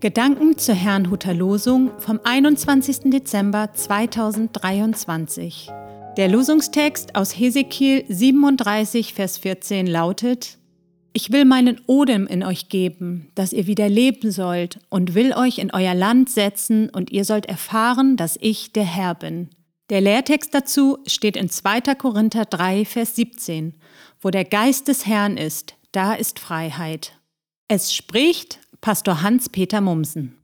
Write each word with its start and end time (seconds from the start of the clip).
Gedanken 0.00 0.56
zur 0.56 0.76
Herrnhuter 0.76 1.34
Losung 1.34 1.90
vom 1.98 2.20
21. 2.22 3.10
Dezember 3.10 3.74
2023. 3.74 5.68
Der 6.16 6.28
Losungstext 6.28 7.16
aus 7.16 7.36
Hesekiel 7.36 8.04
37, 8.08 9.12
Vers 9.12 9.38
14 9.38 9.88
lautet: 9.88 10.58
Ich 11.12 11.32
will 11.32 11.44
meinen 11.44 11.80
Odem 11.88 12.28
in 12.28 12.44
euch 12.44 12.68
geben, 12.68 13.32
dass 13.34 13.52
ihr 13.52 13.66
wieder 13.66 13.88
leben 13.88 14.30
sollt, 14.30 14.78
und 14.88 15.16
will 15.16 15.32
euch 15.32 15.58
in 15.58 15.72
euer 15.72 15.94
Land 15.94 16.30
setzen, 16.30 16.90
und 16.90 17.10
ihr 17.10 17.24
sollt 17.24 17.46
erfahren, 17.46 18.16
dass 18.16 18.38
ich 18.40 18.72
der 18.72 18.84
Herr 18.84 19.16
bin. 19.16 19.50
Der 19.90 20.00
Lehrtext 20.00 20.54
dazu 20.54 20.98
steht 21.08 21.36
in 21.36 21.50
2. 21.50 21.80
Korinther 21.96 22.44
3, 22.44 22.84
Vers 22.84 23.16
17, 23.16 23.74
wo 24.20 24.30
der 24.30 24.44
Geist 24.44 24.86
des 24.86 25.06
Herrn 25.06 25.36
ist, 25.36 25.74
da 25.90 26.14
ist 26.14 26.38
Freiheit. 26.38 27.14
Es 27.66 27.92
spricht 27.92 28.60
Pastor 28.80 29.22
Hans-Peter 29.22 29.80
Mumsen. 29.80 30.38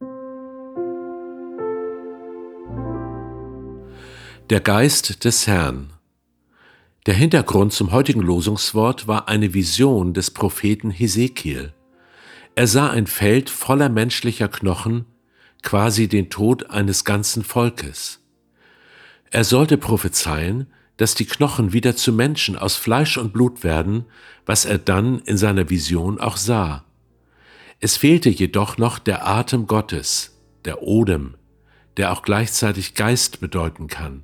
Der 4.51 4.59
Geist 4.61 5.25
des 5.25 5.47
Herrn. 5.47 5.93
Der 7.07 7.15
Hintergrund 7.15 7.73
zum 7.73 7.93
heutigen 7.93 8.21
Losungswort 8.21 9.07
war 9.07 9.29
eine 9.29 9.55
Vision 9.55 10.15
des 10.15 10.33
Propheten 10.33 10.91
Hesekiel. 10.91 11.73
Er 12.57 12.67
sah 12.67 12.91
ein 12.91 13.07
Feld 13.07 13.51
voller 13.51 13.89
menschlicher 13.89 14.49
Knochen, 14.49 15.05
quasi 15.63 16.09
den 16.09 16.29
Tod 16.29 16.71
eines 16.71 17.05
ganzen 17.05 17.45
Volkes. 17.45 18.19
Er 19.31 19.45
sollte 19.45 19.79
prophezeien, 19.79 20.67
dass 20.97 21.15
die 21.15 21.27
Knochen 21.27 21.73
wieder 21.73 21.95
zu 21.95 22.13
Menschen 22.13 22.59
aus 22.59 22.75
Fleisch 22.75 23.17
und 23.17 23.33
Blut 23.33 23.63
werden, 23.63 24.07
was 24.45 24.65
er 24.65 24.79
dann 24.79 25.21
in 25.21 25.37
seiner 25.37 25.71
Vision 25.71 26.19
auch 26.19 26.37
sah. 26.37 26.85
Es 27.85 27.99
fehlte 27.99 28.31
jedoch 28.31 28.79
noch 28.79 28.99
der 28.99 29.29
Atem 29.29 29.67
Gottes, 29.67 30.41
der 30.65 30.83
Odem, 30.83 31.35
der 31.99 32.13
auch 32.13 32.23
gleichzeitig 32.23 32.95
Geist 32.95 33.41
bedeuten 33.41 33.89
kann. 33.89 34.23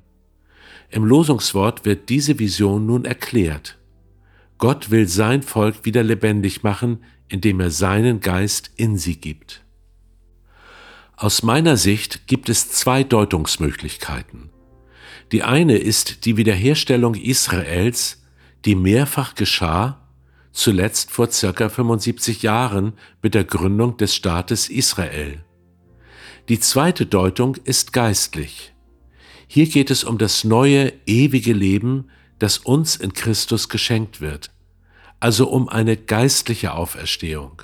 Im 0.89 1.05
Losungswort 1.05 1.85
wird 1.85 2.09
diese 2.09 2.39
Vision 2.39 2.87
nun 2.87 3.05
erklärt. 3.05 3.77
Gott 4.57 4.89
will 4.89 5.07
sein 5.07 5.43
Volk 5.43 5.85
wieder 5.85 6.01
lebendig 6.01 6.63
machen, 6.63 7.03
indem 7.27 7.59
er 7.59 7.69
seinen 7.69 8.19
Geist 8.19 8.71
in 8.77 8.97
sie 8.97 9.17
gibt. 9.17 9.61
Aus 11.15 11.43
meiner 11.43 11.77
Sicht 11.77 12.25
gibt 12.25 12.49
es 12.49 12.71
zwei 12.71 13.03
Deutungsmöglichkeiten. 13.03 14.49
Die 15.31 15.43
eine 15.43 15.77
ist 15.77 16.25
die 16.25 16.35
Wiederherstellung 16.35 17.13
Israels, 17.13 18.23
die 18.65 18.73
mehrfach 18.73 19.35
geschah 19.35 20.01
zuletzt 20.51 21.11
vor 21.11 21.31
circa 21.31 21.69
75 21.69 22.41
Jahren 22.41 22.93
mit 23.21 23.33
der 23.33 23.43
Gründung 23.43 23.97
des 23.97 24.15
Staates 24.15 24.69
Israel. 24.69 25.43
Die 26.49 26.59
zweite 26.59 27.05
Deutung 27.05 27.55
ist 27.63 27.93
geistlich. 27.93 28.73
Hier 29.47 29.67
geht 29.67 29.91
es 29.91 30.03
um 30.03 30.17
das 30.17 30.43
neue, 30.43 30.93
ewige 31.05 31.53
Leben, 31.53 32.09
das 32.39 32.57
uns 32.57 32.95
in 32.95 33.13
Christus 33.13 33.69
geschenkt 33.69 34.21
wird, 34.21 34.51
also 35.19 35.49
um 35.49 35.69
eine 35.69 35.97
geistliche 35.97 36.73
Auferstehung. 36.73 37.61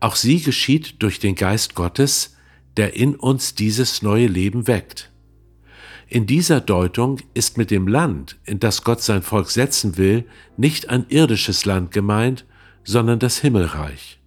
Auch 0.00 0.16
sie 0.16 0.40
geschieht 0.40 1.02
durch 1.02 1.18
den 1.18 1.34
Geist 1.34 1.74
Gottes, 1.74 2.36
der 2.76 2.94
in 2.94 3.16
uns 3.16 3.54
dieses 3.54 4.00
neue 4.00 4.26
Leben 4.26 4.66
weckt. 4.66 5.10
In 6.12 6.26
dieser 6.26 6.60
Deutung 6.60 7.20
ist 7.34 7.56
mit 7.56 7.70
dem 7.70 7.86
Land, 7.86 8.36
in 8.44 8.58
das 8.58 8.82
Gott 8.82 9.00
sein 9.00 9.22
Volk 9.22 9.48
setzen 9.48 9.96
will, 9.96 10.24
nicht 10.56 10.90
ein 10.90 11.06
irdisches 11.08 11.64
Land 11.66 11.92
gemeint, 11.92 12.46
sondern 12.82 13.20
das 13.20 13.38
Himmelreich. 13.38 14.18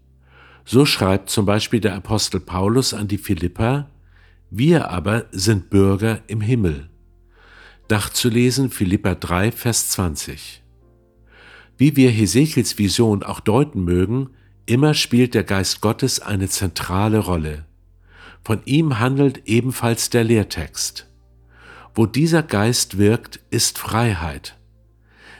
So 0.64 0.86
schreibt 0.86 1.30
zum 1.30 1.46
Beispiel 1.46 1.82
der 1.82 1.94
Apostel 1.96 2.40
Paulus 2.40 2.94
an 2.94 3.10
die 3.10 3.18
Philippa, 3.18 3.90
wir 4.50 4.92
aber 4.92 5.26
sind 5.34 5.70
Bürger 5.70 6.22
im 6.28 6.40
Himmel. 6.40 6.90
Nachzulesen 7.90 8.70
Philippa 8.72 9.14
3, 9.14 9.52
Vers 9.52 9.90
20. 9.90 10.64
Wie 11.78 11.98
wir 11.98 12.10
Hesekiels 12.10 12.78
Vision 12.80 13.24
auch 13.24 13.42
deuten 13.42 13.84
mögen, 13.84 14.30
immer 14.66 14.94
spielt 14.94 15.34
der 15.34 15.44
Geist 15.44 15.82
Gottes 15.82 16.22
eine 16.22 16.48
zentrale 16.48 17.20
Rolle. 17.20 17.66
Von 18.44 18.62
ihm 18.64 19.00
handelt 19.00 19.42
ebenfalls 19.46 20.10
der 20.10 20.24
Lehrtext. 20.24 21.13
Wo 21.96 22.06
dieser 22.06 22.44
Geist 22.44 22.98
wirkt, 22.98 23.40
ist 23.50 23.78
Freiheit. 23.78 24.58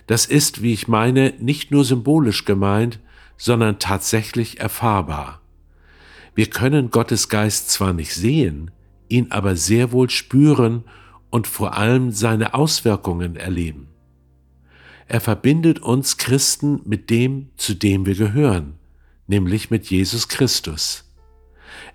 Das 0.08 0.26
ist, 0.26 0.62
wie 0.62 0.74
ich 0.74 0.88
meine, 0.88 1.34
nicht 1.40 1.72
nur 1.72 1.86
symbolisch 1.86 2.46
gemeint, 2.46 3.00
sondern 3.38 3.80
tatsächlich 3.80 4.60
erfahrbar. 4.60 5.42
Wir 6.36 6.48
können 6.48 6.92
Gottes 6.92 7.30
Geist 7.30 7.72
zwar 7.72 7.94
nicht 7.94 8.14
sehen, 8.14 8.72
ihn 9.08 9.32
aber 9.32 9.56
sehr 9.56 9.92
wohl 9.92 10.10
spüren 10.10 10.84
und 11.30 11.48
vor 11.48 11.78
allem 11.78 12.12
seine 12.12 12.54
Auswirkungen 12.54 13.36
erleben. 13.36 13.88
Er 15.08 15.22
verbindet 15.22 15.80
uns 15.80 16.18
Christen 16.18 16.82
mit 16.86 17.10
dem, 17.10 17.50
zu 17.58 17.74
dem 17.74 18.06
wir 18.06 18.16
gehören, 18.16 18.76
nämlich 19.28 19.70
mit 19.70 19.86
Jesus 19.90 20.28
Christus. 20.28 21.12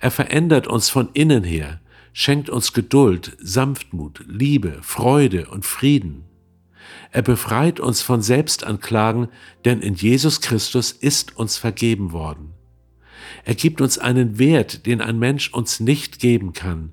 Er 0.01 0.11
verändert 0.11 0.67
uns 0.67 0.91
von 0.91 1.11
innen 1.15 1.45
her, 1.45 1.81
schenkt 2.19 2.51
uns 2.51 2.73
Geduld, 2.73 3.37
Sanftmut, 3.39 4.25
Liebe, 4.27 4.81
Freude 4.83 5.47
und 5.51 5.65
Frieden. 5.65 6.25
Er 7.13 7.23
befreit 7.23 7.79
uns 7.79 8.03
von 8.03 8.23
Selbstanklagen, 8.23 9.29
denn 9.65 9.81
in 9.81 9.95
Jesus 9.95 10.41
Christus 10.41 10.91
ist 10.91 11.37
uns 11.37 11.59
vergeben 11.59 12.11
worden. 12.11 12.55
Er 13.45 13.55
gibt 13.55 13.81
uns 13.81 13.99
einen 13.99 14.37
Wert, 14.37 14.85
den 14.87 15.01
ein 15.01 15.21
Mensch 15.21 15.53
uns 15.53 15.79
nicht 15.79 16.19
geben 16.19 16.55
kann. 16.55 16.93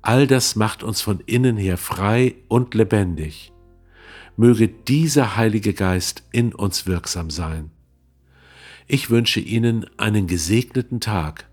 All 0.00 0.26
das 0.26 0.56
macht 0.56 0.82
uns 0.82 1.02
von 1.02 1.20
innen 1.26 1.58
her 1.58 1.76
frei 1.76 2.34
und 2.48 2.72
lebendig. 2.72 3.52
Möge 4.38 4.68
dieser 4.68 5.36
Heilige 5.36 5.74
Geist 5.74 6.22
in 6.32 6.54
uns 6.54 6.86
wirksam 6.86 7.28
sein. 7.28 7.70
Ich 8.86 9.10
wünsche 9.10 9.40
Ihnen 9.40 9.84
einen 9.98 10.26
gesegneten 10.26 11.00
Tag 11.00 11.50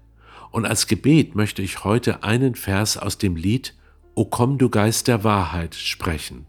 und 0.51 0.65
als 0.65 0.87
Gebet 0.87 1.35
möchte 1.35 1.61
ich 1.61 1.83
heute 1.83 2.23
einen 2.23 2.55
Vers 2.55 2.97
aus 2.97 3.17
dem 3.17 3.35
Lied 3.35 3.73
O 4.13 4.25
komm 4.25 4.57
du 4.57 4.69
Geist 4.69 5.07
der 5.07 5.23
Wahrheit 5.23 5.73
sprechen. 5.73 6.45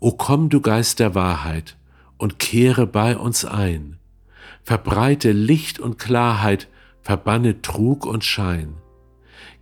O 0.00 0.12
komm 0.12 0.48
du 0.48 0.60
Geist 0.60 1.00
der 1.00 1.14
Wahrheit 1.14 1.76
und 2.16 2.38
kehre 2.38 2.86
bei 2.86 3.16
uns 3.16 3.44
ein, 3.44 3.98
verbreite 4.62 5.32
Licht 5.32 5.80
und 5.80 5.98
Klarheit, 5.98 6.68
verbanne 7.02 7.62
Trug 7.62 8.06
und 8.06 8.24
Schein. 8.24 8.74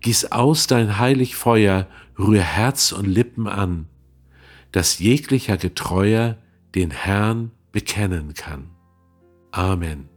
Gieß 0.00 0.32
aus 0.32 0.66
dein 0.66 0.98
heilig 0.98 1.36
Feuer, 1.36 1.86
rühr 2.18 2.42
Herz 2.42 2.92
und 2.92 3.06
Lippen 3.06 3.48
an, 3.48 3.86
dass 4.72 4.98
jeglicher 4.98 5.56
Getreuer 5.56 6.36
den 6.74 6.90
Herrn 6.90 7.52
bekennen 7.72 8.34
kann. 8.34 8.70
Amen. 9.52 10.08